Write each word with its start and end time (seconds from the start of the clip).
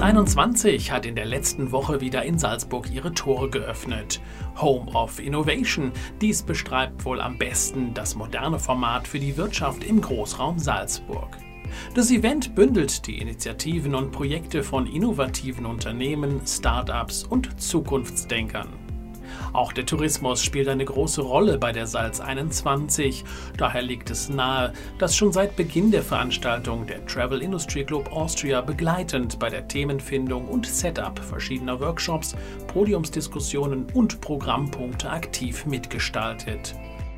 21 0.00 0.90
hat 0.92 1.04
in 1.04 1.14
der 1.14 1.26
letzten 1.26 1.72
Woche 1.72 2.00
wieder 2.00 2.22
in 2.22 2.38
Salzburg 2.38 2.90
ihre 2.90 3.12
Tore 3.12 3.50
geöffnet. 3.50 4.20
Home 4.58 4.90
of 4.92 5.20
Innovation, 5.20 5.92
dies 6.22 6.42
beschreibt 6.42 7.04
wohl 7.04 7.20
am 7.20 7.36
besten 7.36 7.92
das 7.92 8.14
moderne 8.14 8.58
Format 8.58 9.06
für 9.06 9.18
die 9.18 9.36
Wirtschaft 9.36 9.84
im 9.84 10.00
Großraum 10.00 10.58
Salzburg. 10.58 11.36
Das 11.94 12.10
Event 12.10 12.54
bündelt 12.54 13.06
die 13.06 13.18
Initiativen 13.18 13.94
und 13.94 14.10
Projekte 14.10 14.62
von 14.62 14.86
innovativen 14.86 15.66
Unternehmen, 15.66 16.40
Start-ups 16.46 17.24
und 17.24 17.60
Zukunftsdenkern. 17.60 18.89
Auch 19.52 19.72
der 19.72 19.86
Tourismus 19.86 20.42
spielt 20.42 20.68
eine 20.68 20.84
große 20.84 21.22
Rolle 21.22 21.58
bei 21.58 21.72
der 21.72 21.86
Salz 21.86 22.20
21. 22.20 23.24
Daher 23.56 23.82
liegt 23.82 24.10
es 24.10 24.28
nahe, 24.28 24.72
dass 24.98 25.16
schon 25.16 25.32
seit 25.32 25.56
Beginn 25.56 25.90
der 25.90 26.02
Veranstaltung 26.02 26.86
der 26.86 27.04
Travel 27.06 27.42
Industry 27.42 27.84
Club 27.84 28.12
Austria 28.12 28.60
begleitend 28.60 29.38
bei 29.38 29.50
der 29.50 29.66
Themenfindung 29.68 30.48
und 30.48 30.66
Setup 30.66 31.18
verschiedener 31.18 31.80
Workshops, 31.80 32.36
Podiumsdiskussionen 32.68 33.86
und 33.94 34.20
Programmpunkte 34.20 35.10
aktiv 35.10 35.66
mitgestaltet. 35.66 36.74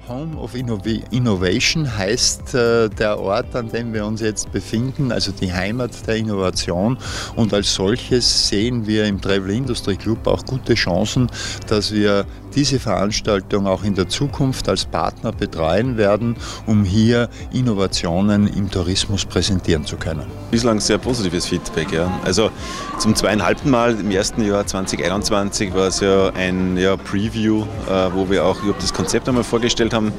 Home 0.08 0.36
of 0.36 0.54
Innovation 0.54 1.96
heißt 1.96 2.54
äh, 2.54 2.88
der 2.88 3.20
Ort, 3.20 3.54
an 3.54 3.68
dem 3.68 3.94
wir 3.94 4.04
uns 4.04 4.20
jetzt 4.20 4.50
befinden, 4.50 5.12
also 5.12 5.30
die 5.30 5.52
Heimat 5.52 6.06
der 6.08 6.16
Innovation. 6.16 6.98
Und 7.36 7.54
als 7.54 7.72
solches 7.72 8.48
sehen 8.48 8.86
wir 8.86 9.04
im 9.04 9.20
Travel 9.20 9.50
Industry 9.50 9.96
Club 9.96 10.26
auch 10.26 10.44
gute 10.44 10.74
Chancen, 10.74 11.30
dass 11.68 11.92
wir 11.92 12.26
diese 12.54 12.78
Veranstaltung 12.78 13.66
auch 13.66 13.82
in 13.82 13.94
der 13.94 14.08
Zukunft 14.08 14.68
als 14.68 14.84
Partner 14.84 15.32
betreuen 15.32 15.96
werden, 15.96 16.36
um 16.66 16.84
hier 16.84 17.28
Innovationen 17.52 18.46
im 18.46 18.70
Tourismus 18.70 19.24
präsentieren 19.24 19.86
zu 19.86 19.96
können. 19.96 20.26
Bislang 20.50 20.80
sehr 20.80 20.98
positives 20.98 21.46
Feedback. 21.46 21.92
Ja. 21.92 22.20
Also 22.24 22.50
zum 22.98 23.14
zweieinhalbten 23.14 23.70
Mal 23.70 23.98
im 23.98 24.10
ersten 24.10 24.44
Jahr 24.44 24.66
2021 24.66 25.72
war 25.74 25.88
es 25.88 26.00
ja 26.00 26.30
ein 26.34 26.76
ja, 26.76 26.96
Preview, 26.96 27.62
äh, 27.88 28.10
wo 28.12 28.28
wir 28.28 28.44
auch 28.44 28.60
überhaupt 28.62 28.82
das 28.82 28.92
Konzept 28.92 29.28
einmal 29.28 29.44
vorgestellt 29.44 29.91
haben. 29.92 30.12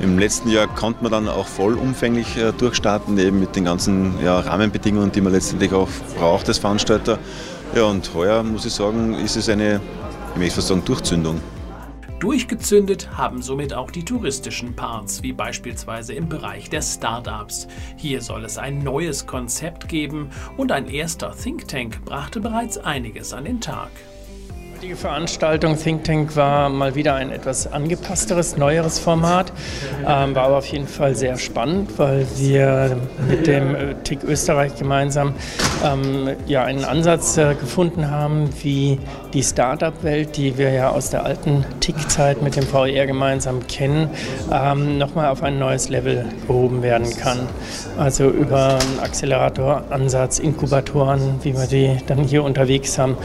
Im 0.00 0.18
letzten 0.18 0.48
Jahr 0.48 0.66
konnte 0.66 1.02
man 1.02 1.12
dann 1.12 1.28
auch 1.28 1.46
vollumfänglich 1.46 2.36
äh, 2.36 2.52
durchstarten, 2.52 3.18
eben 3.18 3.40
mit 3.40 3.56
den 3.56 3.64
ganzen 3.64 4.14
ja, 4.22 4.40
Rahmenbedingungen, 4.40 5.12
die 5.12 5.20
man 5.20 5.32
letztendlich 5.32 5.72
auch 5.72 5.88
braucht 6.18 6.48
als 6.48 6.58
Veranstalter. 6.58 7.18
Ja, 7.74 7.84
und 7.84 8.12
heuer 8.14 8.42
muss 8.42 8.64
ich 8.64 8.72
sagen, 8.72 9.14
ist 9.14 9.36
es 9.36 9.48
eine, 9.48 9.80
ich 10.34 10.38
möchte 10.38 10.56
fast 10.56 10.68
sagen, 10.68 10.84
Durchzündung. 10.84 11.40
Durchgezündet 12.20 13.18
haben 13.18 13.42
somit 13.42 13.74
auch 13.74 13.90
die 13.90 14.04
touristischen 14.04 14.74
Parts, 14.74 15.22
wie 15.22 15.34
beispielsweise 15.34 16.14
im 16.14 16.30
Bereich 16.30 16.70
der 16.70 16.80
Startups. 16.80 17.68
Hier 17.96 18.22
soll 18.22 18.44
es 18.46 18.56
ein 18.56 18.78
neues 18.78 19.26
Konzept 19.26 19.86
geben 19.88 20.30
und 20.56 20.72
ein 20.72 20.88
erster 20.88 21.34
Think 21.36 21.68
Tank 21.68 22.04
brachte 22.06 22.40
bereits 22.40 22.78
einiges 22.78 23.34
an 23.34 23.44
den 23.44 23.60
Tag. 23.60 23.90
Die 24.86 24.94
Veranstaltung 24.94 25.76
Think 25.76 26.04
Tank 26.04 26.36
war 26.36 26.68
mal 26.68 26.94
wieder 26.94 27.16
ein 27.16 27.32
etwas 27.32 27.72
angepassteres, 27.72 28.56
neueres 28.56 29.00
Format, 29.00 29.52
ähm, 30.06 30.36
war 30.36 30.44
aber 30.44 30.58
auf 30.58 30.66
jeden 30.66 30.86
Fall 30.86 31.16
sehr 31.16 31.38
spannend, 31.38 31.98
weil 31.98 32.24
wir 32.36 32.96
mit 33.28 33.48
dem 33.48 33.74
äh, 33.74 33.94
TIC 34.04 34.22
Österreich 34.22 34.76
gemeinsam 34.76 35.34
ähm, 35.84 36.36
ja, 36.46 36.64
einen 36.64 36.84
Ansatz 36.84 37.36
äh, 37.36 37.56
gefunden 37.56 38.12
haben, 38.12 38.48
wie 38.62 39.00
die 39.34 39.42
Startup-Welt, 39.42 40.36
die 40.36 40.56
wir 40.56 40.70
ja 40.70 40.90
aus 40.90 41.10
der 41.10 41.24
alten 41.24 41.64
TIC-Zeit 41.80 42.40
mit 42.40 42.54
dem 42.54 42.62
VR 42.62 43.06
gemeinsam 43.06 43.66
kennen, 43.66 44.08
ähm, 44.52 44.98
nochmal 44.98 45.30
auf 45.30 45.42
ein 45.42 45.58
neues 45.58 45.88
Level 45.88 46.26
gehoben 46.46 46.82
werden 46.82 47.10
kann. 47.16 47.40
Also 47.98 48.28
über 48.28 48.78
einen 48.78 49.00
Accelerator-Ansatz, 49.02 50.38
Inkubatoren, 50.38 51.40
wie 51.42 51.54
wir 51.54 51.66
die 51.66 51.96
dann 52.06 52.18
hier 52.18 52.44
unterwegs 52.44 52.98
haben, 52.98 53.16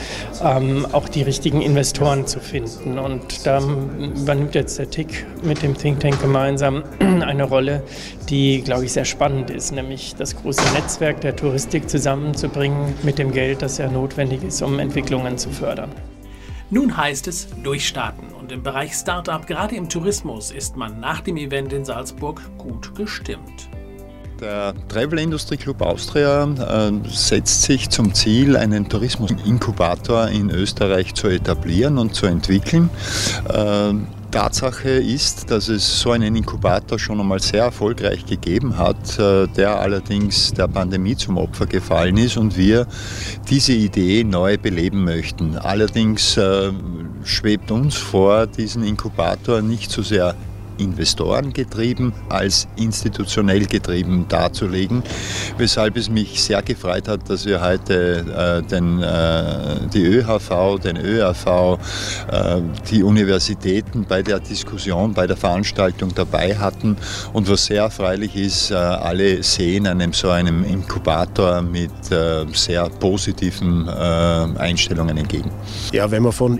ähm, 0.44 0.88
auch 0.91 1.08
die 1.08 1.22
richtigen 1.22 1.50
richtigen 1.51 1.62
Investoren 1.62 2.25
zu 2.25 2.39
finden. 2.39 2.97
Und 2.97 3.45
da 3.45 3.59
übernimmt 3.59 4.56
jetzt 4.56 4.79
der 4.79 4.89
TIC 4.89 5.25
mit 5.44 5.62
dem 5.62 5.78
Think 5.78 6.00
Tank 6.00 6.22
gemeinsam 6.22 6.84
eine 7.00 7.44
Rolle, 7.44 7.84
die, 8.29 8.62
glaube 8.62 8.85
ich, 8.85 8.94
sehr 8.94 9.03
spannend 9.03 9.50
ist, 9.50 9.72
nämlich 9.72 10.16
das 10.16 10.35
große 10.35 10.63
Netzwerk 10.73 11.19
der 11.22 11.35
Touristik 11.35 11.90
zusammenzubringen 11.90 12.94
mit 13.03 13.17
dem 13.17 13.34
Geld, 13.34 13.61
das 13.61 13.78
ja 13.78 13.90
notwendig 13.90 14.44
ist, 14.44 14.61
um 14.61 14.79
Entwicklungen 14.79 15.38
zu 15.38 15.50
fördern. 15.50 15.91
Nun 16.69 16.95
heißt 16.95 17.28
es 17.28 17.50
durchstarten 17.63 18.29
und 18.29 18.53
im 18.53 18.63
Bereich 18.63 18.94
Startup, 18.94 19.45
gerade 19.45 19.75
im 19.75 19.90
Tourismus, 19.90 20.51
ist 20.51 20.78
man 20.78 21.01
nach 21.01 21.19
dem 21.19 21.35
Event 21.35 21.73
in 21.73 21.84
Salzburg 21.84 22.41
gut 22.57 22.95
gestimmt. 22.95 23.69
Der 24.41 24.74
Travel 24.90 25.19
Industry 25.19 25.56
Club 25.56 25.84
Austria 25.84 26.46
äh, 26.46 26.91
setzt 27.07 27.62
sich 27.62 27.91
zum 27.91 28.12
Ziel, 28.16 28.57
einen 28.57 28.90
Tourismusinkubator 28.90 30.29
in 30.29 30.50
Österreich 30.50 31.13
zu 31.13 31.28
etablieren 31.28 32.00
und 32.00 32.16
zu 32.16 32.25
entwickeln. 32.25 32.90
Äh, 33.53 33.94
Tatsache 34.31 34.90
ist, 34.90 35.52
dass 35.52 35.68
es 35.68 36.00
so 36.00 36.09
einen 36.09 36.35
Inkubator 36.35 36.97
schon 36.97 37.19
einmal 37.19 37.40
sehr 37.40 37.66
erfolgreich 37.66 38.25
gegeben 38.25 38.79
hat, 38.79 39.19
äh, 39.19 39.46
der 39.46 39.79
allerdings 39.79 40.52
der 40.53 40.68
Pandemie 40.68 41.16
zum 41.16 41.38
Opfer 41.38 41.68
gefallen 41.68 42.18
ist 42.18 42.38
und 42.38 42.58
wir 42.58 42.88
diese 43.47 43.73
Idee 43.73 44.23
neu 44.23 44.58
beleben 44.58 45.03
möchten. 45.03 45.56
Allerdings 45.56 46.35
äh, 46.38 46.72
schwebt 47.23 47.69
uns 47.69 47.96
vor, 47.96 48.47
diesen 48.47 48.84
Inkubator 48.84 49.62
nicht 49.62 49.91
so 49.91 50.02
sehr 50.02 50.34
Investoren 50.78 51.54
getrieben 51.54 52.14
als 52.30 52.68
institutionell 52.76 53.66
getrieben 53.66 54.26
darzulegen, 54.28 55.04
weshalb 55.58 55.98
es 55.98 56.09
mich 56.09 56.42
sehr 56.42 56.62
gefreut 56.62 57.08
hat, 57.08 57.30
dass 57.30 57.46
wir 57.46 57.62
heute 57.62 58.62
äh, 58.64 58.68
den, 58.68 59.02
äh, 59.02 59.88
die 59.94 60.04
ÖHV, 60.06 60.80
den 60.84 60.98
ÖRV, 60.98 61.78
äh, 62.32 62.62
die 62.90 63.04
Universitäten 63.04 64.06
bei 64.08 64.22
der 64.22 64.40
Diskussion, 64.40 65.14
bei 65.14 65.28
der 65.28 65.38
Veranstaltung 65.38 66.14
dabei 66.16 66.58
hatten 66.58 66.98
und 67.34 67.50
was 67.50 67.66
sehr 67.66 67.84
erfreulich 67.84 68.36
ist, 68.36 68.72
äh, 68.72 68.76
alle 68.76 69.44
sehen 69.44 69.88
einem 69.88 70.14
so 70.14 70.30
einem 70.30 70.64
Inkubator 70.64 71.62
mit 71.62 71.92
äh, 72.12 72.46
sehr 72.53 72.90
positiven 72.90 73.88
äh, 73.88 73.92
Einstellungen 73.92 75.18
entgegen. 75.18 75.52
Ja, 75.92 76.09
wenn 76.12 76.24
wir 76.24 76.32
von, 76.32 76.59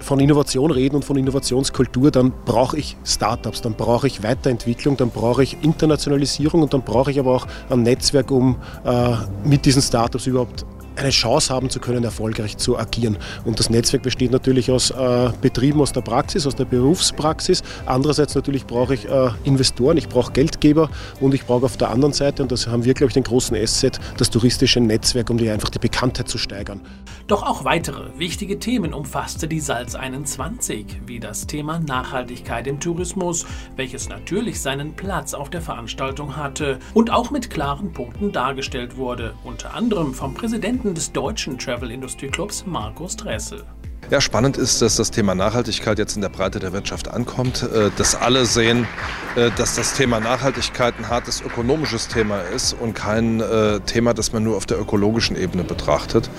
von 0.00 0.20
Innovation 0.20 0.70
reden 0.70 0.96
und 0.96 1.04
von 1.04 1.16
Innovationskultur, 1.16 2.10
dann 2.10 2.32
brauche 2.44 2.76
ich 2.76 2.96
Startups, 3.08 3.62
dann 3.62 3.74
brauche 3.74 4.06
ich 4.06 4.22
Weiterentwicklung, 4.22 4.96
dann 4.96 5.10
brauche 5.10 5.42
ich 5.42 5.62
Internationalisierung 5.62 6.62
und 6.62 6.74
dann 6.74 6.82
brauche 6.82 7.10
ich 7.10 7.18
aber 7.18 7.34
auch 7.34 7.46
ein 7.70 7.82
Netzwerk, 7.82 8.30
um 8.30 8.56
äh, 8.84 9.14
mit 9.44 9.64
diesen 9.64 9.82
Startups 9.82 10.26
überhaupt 10.26 10.66
eine 10.98 11.10
Chance 11.10 11.52
haben 11.52 11.70
zu 11.70 11.80
können, 11.80 12.04
erfolgreich 12.04 12.56
zu 12.56 12.78
agieren. 12.78 13.16
Und 13.44 13.58
das 13.58 13.70
Netzwerk 13.70 14.02
besteht 14.02 14.30
natürlich 14.30 14.70
aus 14.70 14.90
äh, 14.90 15.30
Betrieben 15.40 15.80
aus 15.80 15.92
der 15.92 16.02
Praxis, 16.02 16.46
aus 16.46 16.56
der 16.56 16.64
Berufspraxis. 16.64 17.62
Andererseits 17.86 18.34
natürlich 18.34 18.66
brauche 18.66 18.94
ich 18.94 19.08
äh, 19.08 19.30
Investoren, 19.44 19.96
ich 19.96 20.08
brauche 20.08 20.32
Geldgeber 20.32 20.90
und 21.20 21.34
ich 21.34 21.44
brauche 21.44 21.64
auf 21.64 21.76
der 21.76 21.90
anderen 21.90 22.12
Seite, 22.12 22.42
und 22.42 22.52
das 22.52 22.66
haben 22.66 22.84
wir, 22.84 22.94
glaube 22.94 23.08
ich, 23.08 23.14
den 23.14 23.24
großen 23.24 23.56
Asset, 23.56 23.98
das 24.16 24.30
touristische 24.30 24.80
Netzwerk, 24.80 25.30
um 25.30 25.38
die 25.38 25.50
einfach 25.50 25.70
die 25.70 25.78
Bekanntheit 25.78 26.28
zu 26.28 26.38
steigern. 26.38 26.80
Doch 27.28 27.42
auch 27.42 27.64
weitere 27.64 28.18
wichtige 28.18 28.58
Themen 28.58 28.94
umfasste 28.94 29.48
die 29.48 29.60
Salz 29.60 29.94
21, 29.94 31.02
wie 31.04 31.20
das 31.20 31.46
Thema 31.46 31.78
Nachhaltigkeit 31.78 32.66
im 32.66 32.80
Tourismus, 32.80 33.44
welches 33.76 34.08
natürlich 34.08 34.62
seinen 34.62 34.94
Platz 34.94 35.34
auf 35.34 35.50
der 35.50 35.60
Veranstaltung 35.60 36.36
hatte 36.36 36.78
und 36.94 37.10
auch 37.10 37.30
mit 37.30 37.50
klaren 37.50 37.92
Punkten 37.92 38.32
dargestellt 38.32 38.96
wurde, 38.96 39.34
unter 39.44 39.74
anderem 39.74 40.14
vom 40.14 40.32
Präsidenten 40.32 40.87
Präsidenten 40.88 40.94
des 40.94 41.12
Deutschen 41.12 41.58
Travel 41.58 41.90
Industry 41.90 42.28
Clubs, 42.28 42.64
Markus 42.66 43.16
Dressel. 43.16 43.62
Ja, 44.10 44.22
spannend 44.22 44.56
ist, 44.56 44.80
dass 44.80 44.96
das 44.96 45.10
Thema 45.10 45.34
Nachhaltigkeit 45.34 45.98
jetzt 45.98 46.16
in 46.16 46.22
der 46.22 46.30
Breite 46.30 46.60
der 46.60 46.72
Wirtschaft 46.72 47.08
ankommt, 47.08 47.62
äh, 47.62 47.90
dass 47.98 48.14
alle 48.14 48.46
sehen, 48.46 48.86
äh, 49.36 49.50
dass 49.58 49.74
das 49.74 49.92
Thema 49.92 50.18
Nachhaltigkeit 50.18 50.94
ein 50.98 51.10
hartes 51.10 51.42
ökonomisches 51.42 52.08
Thema 52.08 52.40
ist 52.40 52.72
und 52.72 52.94
kein 52.94 53.40
äh, 53.40 53.80
Thema, 53.80 54.14
das 54.14 54.32
man 54.32 54.44
nur 54.44 54.56
auf 54.56 54.64
der 54.64 54.80
ökologischen 54.80 55.36
Ebene 55.36 55.62
betrachtet. 55.62 56.30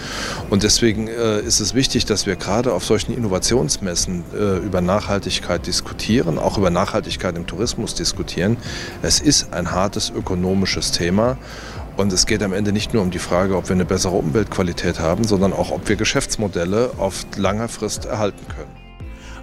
Und 0.50 0.63
deswegen 0.63 1.07
ist 1.07 1.59
es 1.59 1.75
wichtig, 1.75 2.06
dass 2.06 2.25
wir 2.25 2.35
gerade 2.35 2.74
auf 2.74 2.83
solchen 2.83 3.15
Innovationsmessen 3.15 4.24
über 4.65 4.81
Nachhaltigkeit 4.81 5.68
diskutieren, 5.68 6.39
auch 6.39 6.57
über 6.57 6.69
Nachhaltigkeit 6.71 7.35
im 7.35 7.45
Tourismus 7.45 7.94
diskutieren. 7.94 8.57
Es 9.03 9.19
ist 9.19 9.53
ein 9.53 9.71
hartes 9.71 10.09
ökonomisches 10.09 10.91
Thema 10.91 11.38
und 12.00 12.13
es 12.13 12.25
geht 12.25 12.42
am 12.44 12.54
Ende 12.54 12.72
nicht 12.72 12.94
nur 12.94 13.04
um 13.04 13.12
die 13.12 13.19
Frage, 13.19 13.57
ob 13.57 13.68
wir 13.68 13.75
eine 13.75 13.84
bessere 13.84 14.16
Umweltqualität 14.16 15.01
haben, 15.01 15.25
sondern 15.25 15.51
auch, 15.51 15.69
ob 15.69 15.90
wir 15.90 15.98
Geschäftsmodelle 15.98 16.92
auf 16.98 17.25
langer 17.36 17.68
Frist 17.68 18.06
erhalten 18.06 18.48
können. 18.48 18.72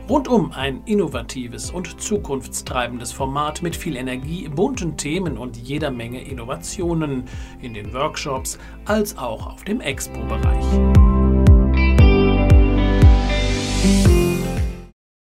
Rundum 0.09 0.53
ein 0.53 0.81
innovatives 0.87 1.71
und 1.71 2.01
zukunftstreibendes 2.01 3.13
Format 3.13 3.61
mit 3.61 3.77
viel 3.77 3.95
Energie, 3.95 4.49
bunten 4.49 4.97
Themen 4.97 5.37
und 5.37 5.59
jeder 5.59 5.91
Menge 5.91 6.23
Innovationen 6.23 7.25
in 7.61 7.75
den 7.75 7.93
Workshops 7.93 8.59
als 8.87 9.19
auch 9.19 9.49
auf 9.49 9.65
dem 9.65 9.83
Expo-Bereich. 9.83 10.65
Musik 13.85 14.16